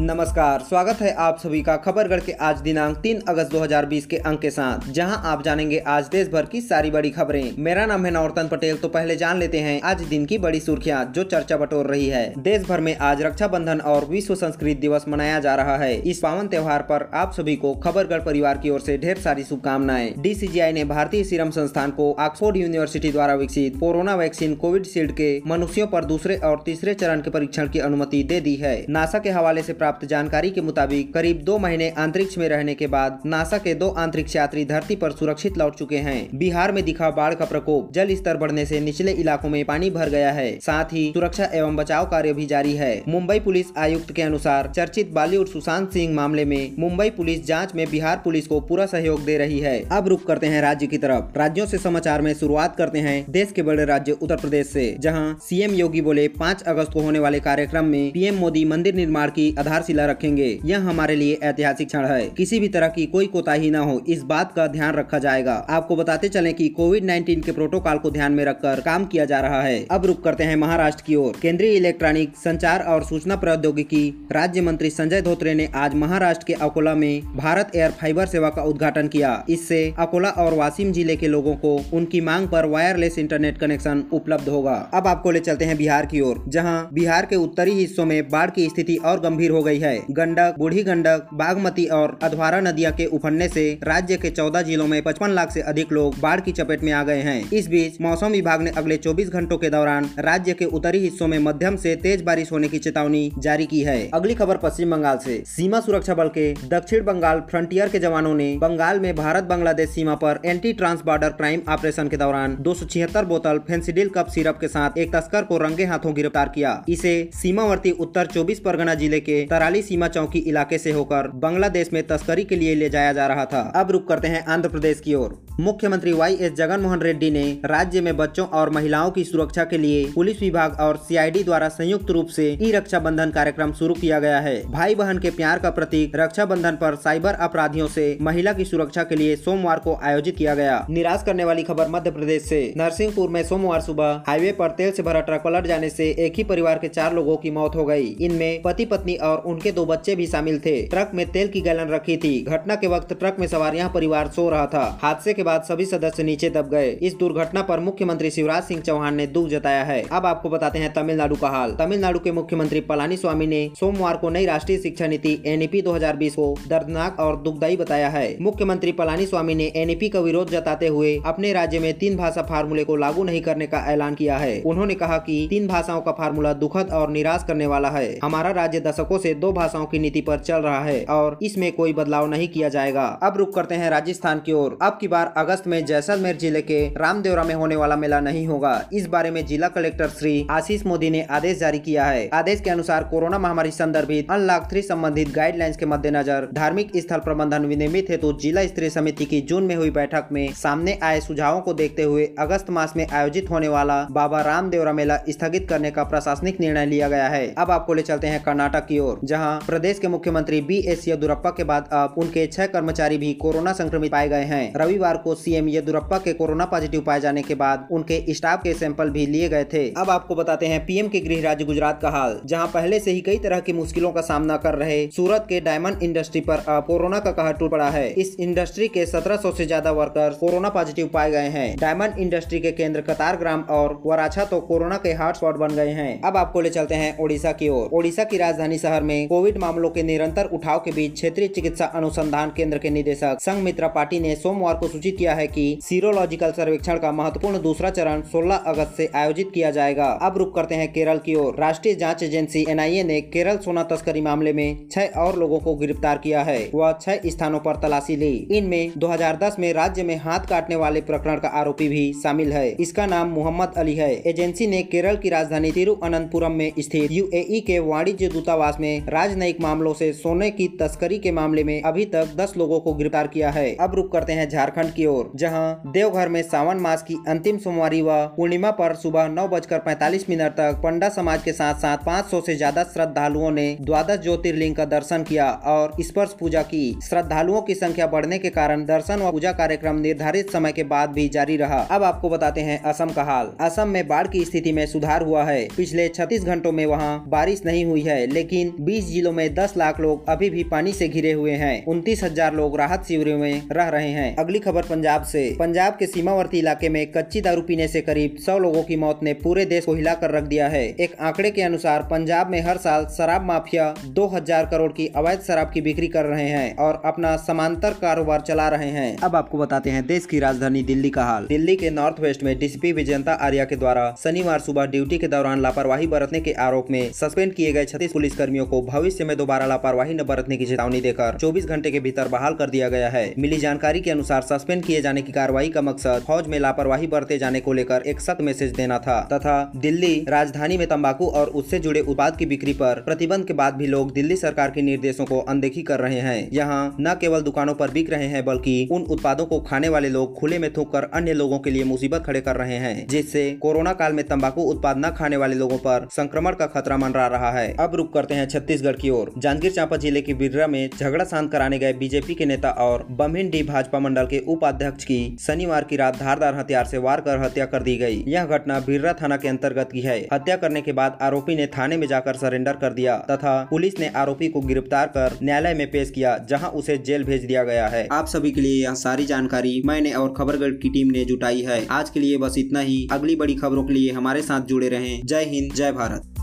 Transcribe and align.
नमस्कार, 0.00 0.60
स्वागत 0.60 1.00
है 1.02 1.10
आप 1.12 1.38
सभी 1.38 1.60
का 1.62 1.74
खबरगढ़ 1.76 2.20
के 2.20 2.32
आज 2.32 2.60
दिनांक 2.60 2.96
3 2.96 3.20
अगस्त 3.28 3.50
2020 3.52 4.04
के 4.06 4.16
अंक 4.16 4.40
के 4.40 4.50
साथ, 4.50 4.86
जहाँ 4.88 5.20
आप 5.26 5.42
जानेंगे 5.44 5.78
आज 5.86 6.08
देश 6.08 6.28
भर 6.28 6.46
की 6.46 6.60
सारी 6.60 6.90
बड़ी 6.90 7.10
खबरें। 7.10 7.54
मेरा 7.58 7.86
नाम 7.86 8.04
है 8.06 8.10
नौरतन 8.10 8.48
पटेल 8.48 8.76
तो 8.76 8.88
पहले 8.88 9.16
जान 9.16 9.38
लेते 9.38 9.60
हैं 9.60 9.80
आज 9.82 10.02
दिन 10.02 10.26
की 10.26 10.38
बड़ी 10.38 10.60
सुर्खियाँ 10.60 11.04
जो 11.14 11.24
चर्चा 11.24 11.56
बटोर 11.56 11.86
रही 11.86 12.06
है। 12.08 12.32
देश 12.38 12.66
भर 12.68 12.80
में 12.80 12.96
आज 12.98 13.22
रक्षाबंधन 13.22 13.80
और 13.84 14.04
विश्व 14.04 14.34
संस्कृत 14.34 14.76
दिवस 14.76 15.04
मनाया 15.08 15.40
जा 15.40 15.54
रहा 15.54 15.76
है। 15.76 15.94
इस 16.02 16.18
पावन 16.18 16.48
त्योहार 16.48 16.82
पर 16.82 17.08
आप 17.14 17.32
सभी 17.32 17.56
को 17.56 17.74
खबरगढ़ 17.76 18.22
परिवार 18.22 18.58
की 18.58 18.70
ओर 18.70 18.80
से 18.80 18.96
ढेर 18.98 19.18
सारी 19.18 19.44
शुभकामनाएँ। 19.44 20.12
डीसीजीआई 20.18 20.72
ने 20.72 20.84
भारतीय 20.84 21.24
सीरम 21.24 21.50
संस्थान 21.50 21.90
को 21.90 22.12
ऑक्सफोर्ड 22.20 22.56
यूनिवर्सिटी 22.56 23.12
द्वारा 23.12 23.34
विकसित 23.34 23.80
कोरोना 23.80 24.14
वैक्सीन 24.14 24.54
कोविड 24.56 24.86
शील्ड 24.86 25.12
के 25.12 25.30
मनुष्यों 25.46 25.86
पर 25.86 26.04
दूसरे 26.04 26.36
और 26.38 26.62
तीसरे 26.66 26.94
चरण 26.94 27.20
के 27.20 27.30
परीक्षण 27.30 27.68
की 27.68 27.78
अनुमति 27.80 28.22
दे 28.24 28.40
दी 28.40 28.56
है। 28.56 28.74
नासा 28.88 29.18
के 29.18 29.30
हवाले 29.30 29.62
से 29.62 29.72
प्राप्त 29.88 30.04
जानकारी 30.04 30.50
के 30.50 30.60
मुताबिक 30.60 31.12
करीब 31.14 31.40
दो 31.42 31.56
महीने 31.58 31.88
अंतरिक्ष 31.98 32.36
में 32.38 32.48
रहने 32.48 32.74
के 32.74 32.86
बाद 32.86 33.20
नासा 33.26 33.58
के 33.58 33.72
दो 33.74 33.88
अंतरिक्ष 33.98 34.34
यात्री 34.36 34.64
धरती 34.64 34.96
पर 34.96 35.10
सुरक्षित 35.10 35.56
लौट 35.58 35.76
चुके 35.76 35.98
हैं। 35.98 36.18
बिहार 36.38 36.72
में 36.72 36.82
दिखा 36.84 37.08
बाढ़ 37.10 37.34
का 37.34 37.44
प्रकोप 37.44 37.92
जल 37.92 38.14
स्तर 38.14 38.36
बढ़ने 38.36 38.64
से 38.66 38.80
निचले 38.80 39.12
इलाकों 39.12 39.48
में 39.48 39.64
पानी 39.64 39.90
भर 39.90 40.08
गया 40.08 40.32
है। 40.32 40.50
साथ 40.58 40.92
ही 40.92 41.06
सुरक्षा 41.14 41.44
एवं 41.54 41.76
बचाव 41.76 42.06
कार्य 42.06 42.32
भी 42.32 42.46
जारी 42.46 42.72
है। 42.72 42.90
मुंबई 43.08 43.38
पुलिस 43.40 43.66
आयुक्त 43.78 44.12
के 44.12 44.22
अनुसार 44.22 44.70
चर्चित 44.76 45.12
बॉलीवुड 45.12 45.48
सुशांत 45.48 45.92
सिंह 45.92 46.14
मामले 46.14 46.44
में 46.44 46.74
मुंबई 46.78 47.08
पुलिस 47.10 47.44
जाँच 47.46 47.74
में 47.74 47.86
बिहार 47.90 48.20
पुलिस 48.24 48.46
को 48.46 48.60
पूरा 48.60 48.86
सहयोग 48.86 49.24
दे 49.24 49.38
रही 49.38 49.58
है। 49.60 49.74
अब 49.92 50.08
रुक 50.08 50.26
करते 50.26 50.46
हैं 50.46 50.60
राज्य 50.62 50.86
की 50.86 50.98
तरफ़। 50.98 51.38
राज्यों 51.38 51.66
से 51.66 51.78
समाचार 51.78 52.22
में 52.22 52.32
शुरुआत 52.34 52.76
करते 52.76 52.98
हैं 52.98 53.24
देश 53.30 53.52
के 53.52 53.62
बड़े 53.62 53.84
राज्य 53.84 54.12
उत्तर 54.12 54.36
प्रदेश 54.36 54.66
से, 54.66 54.86
जहाँ 55.00 55.38
सीएम 55.48 55.74
योगी 55.74 56.00
बोले, 56.00 56.28
पाँच 56.28 56.62
अगस्त 56.66 56.92
को 56.92 57.00
होने 57.00 57.18
वाले 57.18 57.40
कार्यक्रम 57.40 57.84
में 57.84 58.10
पीएम 58.12 58.38
मोदी 58.38 58.64
मंदिर 58.64 58.94
निर्माण 58.94 59.30
की 59.30 59.54
आधारशिला 59.78 60.06
रखेंगे। 60.06 60.48
यह 60.64 60.88
हमारे 60.88 61.14
लिए 61.16 61.38
ऐतिहासिक 61.42 61.88
क्षण 61.88 62.04
है। 62.04 62.28
किसी 62.28 62.58
भी 62.60 62.68
तरह 62.68 62.88
की 62.88 63.04
कोई 63.06 63.26
कोताही 63.26 63.70
न 63.70 63.76
हो, 63.80 64.00
इस 64.08 64.22
बात 64.22 64.52
का 64.52 64.66
ध्यान 64.66 64.94
रखा 64.94 65.18
जाएगा। 65.18 65.54
आपको 65.70 65.96
बताते 65.96 66.28
चले 66.28 66.52
की 66.52 66.68
कोविड 66.70 67.04
19 67.04 67.42
के 67.42 67.52
प्रोटोकॉल 67.52 67.98
को 67.98 68.10
ध्यान 68.10 68.32
में 68.32 68.44
रखकर 68.44 68.80
काम 68.80 69.04
किया 69.04 69.24
जा 69.24 69.40
रहा 69.40 69.62
है। 69.62 69.78
अब 69.90 70.06
रुक 70.06 70.22
करते 70.24 70.44
हैं 70.44 70.56
महाराष्ट्र 70.56 71.04
की 71.06 71.14
ओर। 71.16 71.38
केंद्रीय 71.42 71.76
इलेक्ट्रॉनिक 71.76 72.36
संचार 72.36 72.82
और 72.84 73.04
सूचना 73.04 73.36
प्रौद्योगिकी 73.36 74.02
राज्य 74.32 74.60
मंत्री 74.60 74.90
संजय 74.90 75.22
धोत्रे 75.22 75.54
ने 75.54 75.68
आज 75.76 75.94
महाराष्ट्र 75.94 76.44
के 76.46 76.52
अकोला 76.60 76.94
में 76.94 77.36
भारत 77.36 77.72
एयर 77.76 77.90
फाइबर 77.92 78.26
सेवा 78.26 78.48
का 78.50 78.62
उद्घाटन 78.64 79.08
किया। 79.08 79.32
इससे 79.50 79.82
अकोला 79.98 80.30
और 80.38 80.54
वासिम 80.54 80.92
ज़िले 80.92 81.16
के 81.16 81.28
लोगों 81.28 81.54
को 81.56 81.76
उनकी 81.92 82.20
मांग 82.22 82.48
पर 82.48 82.66
वायरलेस 82.66 83.18
इंटरनेट 83.18 83.58
कनेक्शन 83.58 84.04
उपलब्ध 84.12 84.48
होगा। 84.48 84.74
अब 84.94 85.06
आपको 85.06 85.30
ले 85.30 85.40
चलते 85.40 85.64
हैं 85.64 85.76
बिहार 85.76 86.06
की 86.06 86.20
ओर, 86.20 86.44
जहाँ 86.48 86.88
बिहार 86.92 87.26
के 87.26 87.36
उत्तरी 87.36 87.72
हिस्सों 87.72 88.04
में 88.06 88.28
बाढ़ 88.30 88.50
की 88.50 88.68
स्थिति 88.68 88.96
और 88.98 89.20
गंभीर 89.20 89.50
हो 89.50 89.62
गई 89.68 89.78
है। 89.78 89.96
गंडक, 90.12 90.54
बूढ़ी 90.58 90.82
गंडक, 90.84 91.28
बागमती 91.34 91.86
और 91.92 92.18
अधवारा 92.22 92.60
नदिया 92.60 92.90
के 92.92 93.06
उफनने 93.12 93.48
से 93.48 93.66
राज्य 93.84 94.16
के 94.16 94.30
चौदह 94.30 94.62
जिलों 94.62 94.86
में 94.86 95.00
पचपन 95.02 95.30
लाख 95.30 95.50
से 95.50 95.60
अधिक 95.68 95.92
लोग 95.92 96.18
बाढ़ 96.20 96.40
की 96.40 96.52
चपेट 96.52 96.82
में 96.82 96.92
आ 96.92 97.02
गए 97.02 97.20
हैं। 97.22 97.38
इस 97.52 97.68
बीच, 97.68 98.00
मौसम 98.00 98.32
विभाग 98.32 98.62
ने 98.62 98.70
अगले 98.76 98.96
24 98.98 99.28
घंटों 99.30 99.58
के 99.58 99.70
दौरान 99.70 100.08
राज्य 100.20 100.52
के 100.54 100.64
उत्तरी 100.72 100.98
हिस्सों 100.98 101.26
में 101.26 101.38
मध्यम 101.40 101.76
से 101.76 101.94
तेज 101.98 102.22
बारिश 102.22 102.52
होने 102.52 102.68
की 102.68 102.78
चेतावनी 102.78 103.30
जारी 103.38 103.66
की 103.66 103.80
है। 103.82 103.98
अगली 104.14 104.34
खबर 104.34 104.56
पश्चिम 104.58 104.90
बंगाल 104.90 105.18
से। 105.18 105.42
सीमा 105.46 105.80
सुरक्षा 105.80 106.14
बल 106.14 106.28
के 106.28 106.52
दक्षिण 106.68 107.04
बंगाल 107.04 107.40
फ्रंटियर 107.50 107.88
के 107.88 107.98
जवानों 107.98 108.34
ने 108.34 108.48
बंगाल 108.58 109.00
में 109.00 109.14
भारत 109.16 109.44
बांग्लादेश 109.44 109.90
सीमा 109.90 110.14
पर 110.16 110.40
anti 110.44 110.72
trans 110.72 111.02
border 111.04 111.28
crime 111.32 111.62
operation 111.68 112.08
के 112.08 112.16
दौरान 112.16 112.56
दो 112.60 112.74
सौ 112.74 112.86
छिहत्तर 112.86 113.24
बोतल 113.24 113.58
फेंसिडिल 113.68 114.08
कप 114.08 114.28
सिरप 114.28 114.58
के 114.60 114.68
साथ 114.68 114.98
एक 114.98 115.14
तस्कर 115.14 115.42
को 115.42 115.58
रंगे 115.58 115.84
हाथों 115.84 116.14
गिरफ़्तार 116.14 116.48
किया। 116.48 116.72
इसे 116.88 117.14
सीमावर्ती 117.34 117.90
उत्तर 118.00 118.26
चौबीस 118.28 118.60
परगना 118.60 118.94
ज़िले 118.94 119.20
के 119.20 119.42
तराली 119.50 119.82
सीमा 119.82 120.08
चौकी 120.08 120.38
इलाके 120.38 120.78
से 120.78 120.92
होकर 120.92 121.28
बांग्लादेश 121.36 121.92
में 121.92 122.02
तस्करी 122.06 122.44
के 122.44 122.56
लिए 122.56 122.74
ले 122.74 122.88
जाया 122.90 123.12
जा 123.12 123.26
रहा 123.26 123.44
था। 123.44 123.60
अब 123.76 123.90
रुक 123.90 124.08
करते 124.08 124.28
हैं 124.28 124.44
आंध्र 124.46 124.68
प्रदेश 124.68 125.00
की 125.00 125.14
ओर। 125.14 125.38
मुख्यमंत्री 125.60 126.12
वाई 126.12 126.34
एस 126.34 126.52
जगन 126.52 126.80
मोहन 126.80 127.00
रेड्डी 127.00 127.30
ने 127.30 127.42
राज्य 127.64 128.00
में 128.00 128.16
बच्चों 128.16 128.46
और 128.48 128.70
महिलाओं 128.70 129.10
की 129.10 129.24
सुरक्षा 129.24 129.64
के 129.64 129.78
लिए 129.78 130.04
पुलिस 130.14 130.40
विभाग 130.40 130.76
और 130.80 130.96
सीआईडी 130.98 131.42
द्वारा 131.44 131.68
संयुक्त 131.68 132.10
रूप 132.10 132.26
से 132.26 132.46
ई 132.62 132.70
रक्षा 132.72 132.98
बंधन 132.98 133.30
कार्यक्रम 133.30 133.72
शुरू 133.72 133.94
किया 133.94 134.18
गया 134.20 134.38
है। 134.40 134.62
भाई 134.70 134.94
बहन 134.94 135.18
के 135.18 135.30
प्यार 135.30 135.58
का 135.58 135.70
प्रतीक 135.70 136.12
रक्षा 136.16 136.44
बंधन 136.44 136.76
पर 136.80 136.94
साइबर 136.96 137.34
अपराधियों 137.40 137.86
से 137.88 138.06
महिला 138.20 138.52
की 138.52 138.64
सुरक्षा 138.64 139.02
के 139.02 139.16
लिए 139.16 139.36
सोमवार 139.36 139.78
को 139.78 139.98
आयोजित 140.02 140.36
किया 140.36 140.54
गया। 140.54 140.86
निराश 140.90 141.22
करने 141.26 141.44
वाली 141.44 141.62
खबर 141.62 141.88
मध्य 141.88 142.10
प्रदेश 142.10 142.42
से। 142.42 142.62
नरसिंहपुर 142.76 143.28
में 143.28 143.42
सोमवार 143.42 143.80
सुबह 143.80 144.22
हाईवे 144.26 144.52
पर 144.52 144.70
तेल 144.70 144.92
से 144.92 145.02
भरा 145.02 145.20
ट्रक 145.20 145.42
पलट 145.42 145.66
जाने 145.66 145.88
से 145.90 146.10
एक 146.18 146.36
ही 146.36 146.44
परिवार 146.44 146.78
के 146.78 146.88
चार 146.88 147.14
लोगों 147.14 147.36
की 147.36 147.50
मौत 147.50 147.76
हो 147.76 147.84
गई। 147.84 148.06
इनमें 148.20 148.62
पति 148.62 148.84
पत्नी 148.84 149.14
और 149.14 149.37
उनके 149.46 149.72
दो 149.72 149.84
बच्चे 149.86 150.14
भी 150.16 150.26
शामिल 150.26 150.58
थे। 150.58 150.76
ट्रक 150.86 151.10
में 151.14 151.26
तेल 151.30 151.48
की 151.48 151.60
गैलन 151.60 151.88
रखी 151.88 152.16
थी। 152.16 152.40
घटना 152.48 152.74
के 152.74 152.86
वक्त 152.86 153.12
ट्रक 153.12 153.36
में 153.40 153.46
सवार 153.46 153.74
यहाँ 153.74 153.90
परिवार 153.94 154.28
सो 154.28 154.48
रहा 154.50 154.66
था। 154.66 154.98
हादसे 155.02 155.32
के 155.34 155.42
बाद 155.42 155.62
सभी 155.62 155.84
सदस्य 155.84 156.22
नीचे 156.22 156.50
दब 156.50 156.68
गए। 156.68 156.90
इस 157.02 157.14
दुर्घटना 157.14 157.62
पर 157.62 157.80
मुख्यमंत्री 157.80 158.30
शिवराज 158.30 158.62
सिंह 158.62 158.80
चौहान 158.80 159.14
ने 159.14 159.26
दुख 159.26 159.48
जताया 159.48 159.82
है। 159.84 160.02
अब 160.12 160.26
आपको 160.26 160.48
बताते 160.48 160.78
हैं 160.78 160.92
तमिलनाडु 160.92 161.36
का 161.36 161.48
हाल। 161.48 161.72
तमिलनाडु 161.72 162.18
के 162.18 162.32
मुख्यमंत्री 162.32 162.80
पलानी 162.80 163.16
स्वामी 163.16 163.46
ने 163.46 163.70
सोमवार 163.80 164.16
को 164.16 164.30
नई 164.30 164.46
राष्ट्रीय 164.46 164.78
शिक्षा 164.78 165.06
नीति 165.06 165.36
एनईपी 165.46 165.82
2020 165.82 166.34
को 166.34 166.54
दर्दनाक 166.68 167.20
और 167.20 167.36
दुखदायी 167.36 167.76
बताया 167.76 168.08
है। 168.08 168.36
मुख्यमंत्री 168.40 168.92
पलानी 168.92 169.26
स्वामी 169.26 169.54
ने 169.54 169.72
एनईपी 169.76 170.08
का 170.08 170.20
विरोध 170.20 170.50
जताते 170.50 170.86
हुए 170.86 171.16
अपने 171.26 171.52
राज्य 171.52 171.78
में 171.78 171.92
तीन 171.98 172.16
भाषा 172.16 172.42
फार्मूले 172.42 172.84
को 172.84 172.96
लागू 172.96 173.24
नहीं 173.24 173.40
करने 173.42 173.66
का 173.66 173.78
ऐलान 173.92 174.14
किया 174.14 174.36
है। 174.38 174.60
उन्होंने 174.62 174.94
कहा 174.94 175.18
कि 175.18 175.46
तीन 175.50 175.66
भाषाओं 175.66 176.00
का 176.00 176.12
फार्मूला 176.12 176.52
दुखद 176.52 176.90
और 176.92 177.10
निराश 177.10 177.44
करने 177.48 177.66
वाला 177.66 177.88
है। 177.88 178.18
हमारा 178.24 178.50
राज्य 178.50 178.80
दशकों 178.80 179.18
से 179.28 179.34
दो 179.36 179.52
भाषाओं 179.52 179.86
की 179.86 179.98
नीति 179.98 180.20
पर 180.22 180.38
चल 180.40 180.60
रहा 180.60 180.82
है 180.84 181.04
और 181.10 181.38
इसमें 181.42 181.70
कोई 181.72 181.92
बदलाव 181.94 182.28
नहीं 182.30 182.48
किया 182.48 182.68
जाएगा। 182.70 183.06
अब 183.22 183.36
रुक 183.36 183.54
करते 183.54 183.74
हैं 183.74 183.90
राजस्थान 183.90 184.38
की 184.40 184.52
ओर। 184.54 184.78
अब 184.82 184.98
की 185.00 185.08
बार 185.08 185.32
अगस्त 185.36 185.66
में 185.66 185.84
जैसलमेर 185.86 186.36
ज़िले 186.38 186.62
के 186.62 186.78
रामदेवरा 186.96 187.44
में 187.44 187.54
होने 187.54 187.76
वाला 187.76 187.96
मेला 187.96 188.20
नहीं 188.20 188.46
होगा। 188.46 188.72
इस 188.92 189.06
बारे 189.08 189.30
में 189.30 189.44
जिला 189.46 189.68
कलेक्टर 189.70 190.08
श्री 190.10 190.46
आशीष 190.50 190.84
मोदी 190.86 191.10
ने 191.10 191.22
आदेश 191.30 191.58
जारी 191.58 191.78
किया 191.80 192.04
है। 192.04 192.28
आदेश 192.34 192.60
के 192.60 192.70
अनुसार 192.70 193.04
कोरोना 193.04 193.38
महामारी 193.38 193.70
संदर्भित 193.70 194.30
अनलॉक 194.30 194.68
थ्री 194.70 194.82
संबंधित 194.82 195.32
गाइडलाइंस 195.32 195.76
के 195.76 195.86
मद्देनजर 195.86 196.48
धार्मिक 196.54 196.96
स्थल 196.96 197.18
प्रबंधन 197.20 197.64
विनियमित 197.64 198.10
हेतु 198.10 198.32
जिला 198.40 198.66
स्तरीय 198.66 198.90
समिति 198.90 199.24
की 199.24 199.40
जून 199.42 199.64
में 199.64 199.74
हुई 199.76 199.90
बैठक 199.90 200.28
में 200.32 200.52
सामने 200.54 200.98
आए 201.02 201.20
सुझावों 201.20 201.60
को 201.60 201.74
देखते 201.74 202.02
हुए 202.04 202.28
अगस्त 202.38 202.70
मास 202.70 202.92
में 202.96 203.06
आयोजित 203.06 203.50
होने 203.50 203.68
वाला 203.68 204.02
बाबा 204.12 204.40
रामदेवरा 204.42 204.92
मेला 204.92 205.18
स्थगित 205.28 205.68
करने 205.68 205.90
का 205.90 206.04
प्रशासनिक 206.06 206.60
निर्णय 206.60 206.86
लिया 206.86 207.08
गया 207.08 207.28
है। 207.28 207.46
अब 207.58 207.70
आपको 207.70 207.94
ले 207.94 208.02
चलते 208.02 208.26
हैं 208.26 208.42
कर्नाटक 208.42 208.86
की 208.86 208.98
ओर। 209.00 209.17
जहाँ 209.24 209.58
प्रदेश 209.66 209.98
के 209.98 210.08
मुख्यमंत्री 210.08 210.60
बी 210.62 210.78
एस 210.88 211.06
येदुरप्पा 211.08 211.50
के 211.50 211.64
बाद 211.64 211.88
अब 211.92 212.14
उनके 212.18 212.46
छह 212.48 212.66
कर्मचारी 212.68 213.18
भी 213.18 213.32
कोरोना 213.36 213.72
संक्रमित 213.74 214.12
पाए 214.12 214.28
गए 214.28 214.44
हैं। 214.44 214.72
रविवार 214.76 215.16
को 215.18 215.34
सीएम 215.36 215.68
येदुरप्पा 215.68 216.18
के 216.18 216.32
कोरोना 216.34 216.64
पॉजिटिव 216.66 217.00
पाए 217.00 217.20
जाने 217.20 217.42
के 217.42 217.54
बाद 217.56 217.88
उनके 217.92 218.22
स्टाफ 218.34 218.62
के 218.62 218.72
सैंपल 218.74 219.10
भी 219.10 219.26
लिए 219.26 219.48
गए 219.48 219.64
थे। 219.64 219.86
अब 219.92 220.10
आपको 220.10 220.34
बताते 220.34 220.66
हैं 220.66 220.84
पीएम 220.86 221.08
के 221.08 221.20
गृह 221.20 221.42
राज्य 221.42 221.64
गुजरात 221.64 221.98
का 222.02 222.10
हाल, 222.10 222.40
जहाँ 222.46 222.66
पहले 222.68 223.00
से 223.00 223.10
ही 223.10 223.20
कई 223.20 223.38
तरह 223.38 223.60
की 223.60 223.72
मुश्किलों 223.74 224.12
का 224.12 224.20
सामना 224.22 224.56
कर 224.58 224.74
रहे 224.76 225.06
सूरत 225.16 225.46
के 225.48 225.60
डायमंड 225.60 226.02
इंडस्ट्री 226.02 226.40
पर 226.42 226.64
अब 226.68 226.84
कोरोना 226.86 227.18
का 227.18 227.30
कहर 227.32 227.52
टूट 227.54 227.70
पड़ा 227.70 227.88
है। 227.90 228.08
इस 228.14 228.34
इंडस्ट्री 228.40 228.88
के 228.88 229.04
1700 229.06 229.52
से 229.52 229.66
ज़्यादा 229.66 229.90
वर्कर 229.92 230.36
कोरोना 230.40 230.68
पॉजिटिव 230.70 231.06
पाए 231.08 231.30
गए 231.30 231.48
हैं। 231.50 231.76
डायमंड 231.80 232.18
इंडस्ट्री 232.18 232.60
के 232.60 232.72
केंद्र 232.72 233.00
कतार 233.02 233.36
ग्राम 233.36 233.60
और 233.70 234.00
वराछा 234.06 234.44
तो 234.44 234.60
कोरोना 234.62 234.96
के 234.98 235.12
हॉटस्पॉट 235.14 235.56
बन 235.58 235.74
गए 235.74 235.90
हैं। 235.92 236.20
अब 236.22 236.36
आपको 236.36 236.60
ले 236.60 236.70
चलते 236.70 236.94
हैं 236.94 237.16
ओडिशा 237.20 237.52
की 237.52 237.68
ओर। 237.70 237.88
ओडिशा 237.92 238.24
की 238.24 238.38
राजधानी 238.38 238.78
शहर 238.78 239.02
में 239.08 239.28
कोविड 239.28 239.58
मामलों 239.58 239.90
के 239.90 240.02
निरंतर 240.02 240.50
उठाव 240.52 240.78
के 240.78 240.92
बीच 240.92 241.12
क्षेत्रीय 241.14 241.48
चिकित्सा 241.48 241.84
अनुसंधान 241.94 242.52
केंद्र 242.56 242.78
के 242.78 242.90
निदेशक 242.90 243.38
संघ 243.40 243.62
मित्रा 243.64 243.88
पार्टी 243.90 244.20
ने 244.20 244.34
सोमवार 244.36 244.74
को 244.74 244.88
सूचित 244.88 245.16
किया 245.18 245.34
है 245.34 245.46
कि 245.48 245.66
सीरोलॉजिकल 245.82 246.52
सर्वेक्षण 246.52 246.98
का 246.98 247.12
महत्वपूर्ण 247.12 247.62
दूसरा 247.62 247.90
चरण 247.90 248.22
16 248.32 248.64
अगस्त 248.66 248.94
से 248.96 249.08
आयोजित 249.14 249.50
किया 249.54 249.70
जाएगा। 249.70 250.06
अब 250.22 250.38
रुक 250.38 250.54
करते 250.54 250.74
हैं 250.74 250.92
केरल 250.92 251.18
की 251.18 251.34
ओर। 251.34 251.56
राष्ट्रीय 251.58 251.94
जाँच 251.94 252.22
एजेंसी 252.22 252.64
एनआईए 252.68 253.02
ने 253.04 253.20
केरल 253.28 253.56
सोना 253.58 253.82
तस्करी 253.84 254.20
मामले 254.20 254.52
में 254.52 254.88
छह 254.90 255.18
और 255.18 255.38
लोगों 255.38 255.58
को 255.58 255.74
गिरफ़्तार 255.76 256.18
किया 256.18 256.42
है 256.42 256.58
वह 256.74 256.92
छह 257.00 257.28
स्थानों 257.28 257.58
पर 257.58 257.76
तलाशी 257.76 258.16
ली। 258.16 258.32
इनमें 258.50 258.92
2010 258.96 259.58
में 259.58 259.72
राज्य 259.72 260.02
में 260.02 260.16
हाथ 260.18 260.48
काटने 260.48 260.76
वाले 260.76 261.00
प्रकरण 261.02 261.38
का 261.38 261.48
आरोपी 261.60 261.88
भी 261.88 262.12
शामिल 262.22 262.52
है। 262.52 262.68
इसका 262.80 263.06
नाम 263.06 263.28
मोहम्मद 263.30 263.72
अली 263.76 263.94
है। 263.94 264.10
एजेंसी 264.26 264.66
ने 264.66 264.82
केरल 264.84 265.16
की 265.16 265.28
राजधानी 265.28 265.70
तिरुअनंतपुरम 265.72 266.52
में 266.52 266.72
स्थित 266.78 267.10
यूएई 267.10 267.60
के 267.66 267.78
वाणिज्य 267.80 268.28
दूतावास 268.28 268.76
में 268.80 268.97
राजनयिक 269.08 269.60
मामलों 269.60 269.92
से 269.94 270.12
सोने 270.14 270.50
की 270.50 270.68
तस्करी 270.80 271.18
के 271.18 271.32
मामले 271.32 271.64
में 271.64 271.80
अभी 271.82 272.04
तक 272.06 272.34
10 272.36 272.56
लोगों 272.56 272.80
को 272.80 272.94
गिरफ़्तार 272.94 273.26
किया 273.28 273.50
है। 273.50 273.74
अब 273.76 273.94
रुक 273.94 274.10
करते 274.12 274.32
हैं 274.32 274.48
झारखंड 274.48 274.92
की 274.92 275.06
ओर, 275.06 275.30
जहाँ 275.36 275.82
देवघर 275.88 276.28
में 276.28 276.42
सावन 276.44 276.78
मास 276.78 277.02
की 277.02 277.16
अंतिम 277.28 277.58
सोमवारी 277.58 278.00
व 278.02 278.16
पूर्णिमा 278.36 278.70
पर 278.72 278.94
सुबह 278.96 279.28
नौ 279.28 279.46
बजकर 279.48 279.78
पैतालीस 279.80 280.28
मिनट 280.28 280.52
तक 280.52 280.80
पंडा 280.82 281.08
समाज 281.10 281.42
के 281.42 281.52
साथ 281.52 281.74
साथ 281.76 282.04
500 282.04 282.40
से 282.40 282.56
ज़्यादा 282.56 282.84
श्रद्धालुओं 282.84 283.50
ने 283.50 283.66
द्वादश 283.80 284.20
ज्योतिर्लिंग 284.22 284.74
का 284.76 284.84
दर्शन 284.86 285.22
किया 285.22 285.50
और 285.66 285.92
स्पर्श 286.02 286.34
पूजा 286.40 286.62
की। 286.64 286.84
श्रद्धालुओं 287.02 287.62
की 287.62 287.74
संख्या 287.76 288.06
बढ़ने 288.08 288.38
के 288.38 288.50
कारण 288.50 288.84
दर्शन 288.86 289.22
व 289.22 289.30
पूजा 289.32 289.52
कार्यक्रम 289.54 289.96
निर्धारित 289.98 290.50
समय 290.50 290.72
के 290.72 290.84
बाद 290.86 291.10
भी 291.10 291.28
जारी 291.30 291.56
रहा। 291.56 291.80
अब 291.90 292.02
आपको 292.04 292.28
बताते 292.28 292.60
हैं 292.60 292.80
असम 292.84 293.10
का 293.10 293.22
हाल। 293.24 293.52
असम 293.60 293.88
में 293.88 294.06
बाढ़ 294.08 294.26
की 294.26 294.44
स्थिति 294.44 294.72
में 294.72 294.84
सुधार 294.86 295.22
हुआ 295.22 295.44
है। 295.44 295.66
पिछले 295.76 296.08
36 296.10 296.44
घंटों 296.44 296.72
में 296.72 296.84
वहाँ 296.86 297.24
बारिश 297.28 297.62
नहीं 297.66 297.84
हुई 297.84 298.02
है, 298.02 298.26
लेकिन 298.28 298.74
बीस 298.88 299.06
जिलों 299.06 299.30
में 299.32 299.54
दस 299.54 299.74
लाख 299.76 299.98
लोग 300.00 300.28
अभी 300.28 300.48
भी 300.50 300.62
पानी 300.66 300.92
से 300.92 301.06
घिरे 301.08 301.32
हुए 301.32 301.52
हैं। 301.56 301.84
उनतीस 301.86 302.22
हज़ार 302.24 302.54
लोग 302.54 302.76
राहत 302.78 303.04
शिविरों 303.04 303.36
में 303.38 303.62
रह 303.72 303.88
रहे 303.88 304.10
हैं। 304.10 304.34
अगली 304.36 304.58
खबर 304.60 304.82
पंजाब 304.84 305.22
से। 305.24 305.42
पंजाब 305.58 305.96
के 305.98 306.06
सीमावर्ती 306.06 306.58
इलाके 306.58 306.88
में 306.88 307.10
कच्ची 307.12 307.40
दारू 307.40 307.62
पीने 307.62 307.88
से 307.88 308.00
करीब 308.00 308.36
सौ 308.46 308.58
लोगों 308.58 308.82
की 308.82 308.96
मौत 308.96 309.20
ने 309.22 309.34
पूरे 309.36 309.64
देश 309.66 309.84
को 309.84 309.94
हिला 309.94 310.14
कर 310.14 310.30
रख 310.30 310.44
दिया 310.44 310.68
है। 310.68 310.82
एक 310.98 311.16
आंकड़े 311.22 311.50
के 311.50 311.62
अनुसार 311.62 312.02
पंजाब 312.10 312.50
में 312.50 312.60
हर 312.60 312.76
साल 312.78 313.04
शराब 313.16 313.44
माफिया 313.44 313.92
दो 314.10 314.26
हज़ार 314.28 314.66
करोड़ 314.66 314.90
की 314.92 315.06
अवैध 315.16 315.42
शराब 315.42 315.70
की 315.74 315.80
बिक्री 315.80 316.08
कर 316.08 316.24
रहे 316.26 316.48
हैं 316.48 316.74
और 316.78 317.00
अपना 317.04 317.36
समांतर 317.42 317.94
कारोबार 318.00 318.40
चला 318.42 318.68
रहे 318.68 318.88
हैं। 318.90 319.16
अब 319.20 319.36
आपको 319.36 319.58
बताते 319.58 319.90
हैं 319.90 320.06
देश 320.06 320.26
की 320.26 320.38
राजधानी 320.38 320.82
दिल्ली 320.84 321.10
का 321.10 321.24
हाल। 321.24 321.46
दिल्ली 321.48 321.76
के 321.76 321.90
नॉर्थ 321.90 322.20
वेस्ट 322.20 322.42
में 322.42 322.56
डीसीपी 322.58 322.92
विजयंता 322.94 323.32
आर्या 323.42 323.64
के 323.64 323.76
द्वारा 323.76 324.10
शनिवार 324.22 324.60
सुबह 324.60 324.86
ड्यूटी 324.88 325.18
के 325.18 325.28
दौरान 325.28 325.62
लापरवाही 325.62 326.06
बरतने 326.08 326.40
के 326.40 326.52
आरोप 326.62 326.90
में 326.90 327.00
सस्पेंड 327.14 327.54
किए 327.54 327.72
गए 327.72 327.84
छत्तीस 327.86 328.12
पुलिस 328.12 328.36
कर्मियों 328.36 328.66
को 328.66 328.77
भविष्य 328.82 329.24
में 329.24 329.36
दोबारा 329.36 329.66
लापरवाही 329.66 330.14
न 330.14 330.22
बरतने 330.22 330.56
की 330.56 330.66
चेतावनी 330.66 331.00
देकर 331.00 331.36
24 331.38 331.66
घंटे 331.66 331.90
के 331.90 332.00
भीतर 332.00 332.28
बहाल 332.28 332.54
कर 332.54 332.70
दिया 332.70 332.88
गया 332.88 333.08
है। 333.08 333.32
मिली 333.38 333.56
जानकारी 333.56 334.00
के 334.00 334.10
अनुसार 334.10 334.42
सस्पेंड 334.42 334.84
किए 334.84 335.00
जाने 335.00 335.22
की 335.22 335.32
कार्रवाई 335.32 335.68
का 335.68 335.82
मकसद 335.82 336.24
फौज 336.26 336.46
में 336.46 336.58
लापरवाही 336.58 337.06
बरते 337.06 337.38
जाने 337.38 337.60
को 337.60 337.72
लेकर 337.72 338.02
एक 338.06 338.20
सख्त 338.20 338.40
मैसेज 338.40 338.72
देना 338.72 338.98
था, 338.98 339.20
तथा 339.32 339.72
दिल्ली, 339.76 340.14
राजधानी 340.28 340.76
में 340.76 340.86
तंबाकू 340.86 341.26
और 341.26 341.48
उससे 341.50 341.78
जुड़े 341.78 342.00
उत्पाद 342.00 342.36
की 342.36 342.46
बिक्री 342.46 342.72
पर 342.72 343.02
प्रतिबंध 343.04 343.46
के 343.46 343.52
बाद 343.52 343.74
भी 343.74 343.86
लोग 343.86 344.12
दिल्ली 344.12 344.36
सरकार 344.36 344.70
के 344.70 344.82
निर्देशों 344.82 345.24
को 345.24 345.38
अनदेखी 345.40 345.82
कर 345.82 346.00
रहे 346.00 346.20
हैं। 346.20 346.48
यहाँ 346.52 346.96
न 347.00 347.14
केवल 347.20 347.40
दुकानों 347.40 347.74
पर 347.74 347.90
बिक 347.90 348.10
रहे 348.10 348.26
हैं, 348.26 348.44
बल्कि 348.44 348.88
उन 348.92 349.02
उत्पादों 349.02 349.46
को 349.46 349.60
खाने 349.60 349.88
वाले 349.88 350.08
लोग 350.08 350.38
खुले 350.38 350.58
में 350.58 350.72
थूक 350.72 350.92
कर 350.92 351.08
अन्य 351.14 351.32
लोगों 351.32 351.58
के 351.58 351.70
लिए 351.70 351.84
मुसीबत 351.84 352.22
खड़े 352.26 352.40
कर 352.40 352.56
रहे 352.56 352.76
हैं, 352.76 353.06
जिससे 353.08 353.50
कोरोना 353.62 353.92
काल 353.92 354.12
में 354.12 354.24
तंबाकू 354.26 354.62
उत्पाद 354.62 354.98
न 354.98 355.10
खाने 355.10 355.36
वाले 355.36 355.54
लोगों 355.54 355.78
पर 355.78 356.08
संक्रमण 356.12 356.54
का 356.54 356.66
खतरा 356.66 356.96
मंडरा 356.96 357.26
रहा 357.26 357.50
है। 357.50 357.74
अब 357.80 357.94
रुक 357.94 358.12
करते 358.14 358.34
हैं 358.34 358.48
छत्तीसगढ़ 358.58 358.96
की 358.96 359.10
ओर। 359.10 359.32
जांजगीर 359.38 359.70
चांपा 359.70 359.96
ज़िले 359.96 360.20
के 360.20 360.34
बिर्रा 360.34 360.66
में 360.66 360.90
झगड़ा 360.90 361.24
शांत 361.24 361.50
कराने 361.52 361.78
गए 361.78 361.92
बीजेपी 361.94 362.34
के 362.34 362.46
नेता 362.46 362.70
और 362.80 363.06
बम्हिन 363.10 363.50
डी 363.50 363.62
भाजपा 363.62 363.98
मंडल 363.98 364.26
के 364.26 364.38
उपाध्यक्ष 364.48 365.04
की 365.04 365.36
शनिवार 365.40 365.84
की 365.84 365.96
रात 365.96 366.16
धारदार 366.16 366.54
हथियार 366.54 366.84
से 366.84 366.98
वार 366.98 367.20
कर 367.20 367.38
हत्या 367.38 367.66
कर 367.66 367.82
दी 367.82 367.96
गई। 367.96 368.22
यह 368.28 368.44
घटना 368.46 368.78
बिर्रा 368.80 369.12
थाना 369.12 369.36
के 369.36 369.48
अंतर्गत 369.48 369.88
की 369.92 370.00
है। 370.00 370.18
हत्या 370.32 370.56
करने 370.56 370.82
के 370.82 370.92
बाद 370.92 371.18
आरोपी 371.22 371.56
ने 371.56 371.66
थाने 371.68 371.96
में 371.96 372.06
जाकर 372.06 372.36
सरेंडर 372.36 372.76
कर 372.76 372.92
दिया 372.92 373.16
तथा 373.30 373.56
पुलिस 373.70 373.98
ने 374.00 374.08
आरोपी 374.16 374.48
को 374.48 374.60
गिरफ़्तार 374.62 375.06
कर 375.08 375.38
न्यायालय 375.42 375.74
में 375.74 375.90
पेश 375.90 376.10
किया, 376.10 376.36
जहाँ 376.50 376.70
उसे 376.70 376.98
जेल 376.98 377.24
भेज 377.24 377.44
दिया 377.44 377.64
गया 377.64 377.86
है। 377.86 378.06
आप 378.12 378.26
सभी 378.26 378.50
के 378.50 378.60
लिए 378.60 378.82
यह 378.84 378.94
सारी 378.96 379.26
जानकारी 379.26 379.80
मैंने 379.86 380.12
और 380.12 380.34
खबरगढ़ 380.36 380.72
की 380.72 380.88
टीम 380.88 381.10
ने 381.10 381.24
जुटाई 381.24 381.62
है। 381.62 381.84
आज 381.90 382.10
के 382.10 382.20
लिए 382.20 382.36
बस 382.38 382.58
इतना 382.58 382.80
ही। 382.80 383.06
अगली 383.12 383.36
बड़ी 383.36 383.54
खबरों 383.54 383.84
के 383.84 383.94
लिए 383.94 384.12
हमारे 384.12 384.42
साथ 384.42 384.66
जुड़े 384.66 384.88
रहें। 384.88 385.20
जय 385.24 385.44
हिंद, 385.44 385.72
जय 385.74 385.92
भारत। 385.92 386.37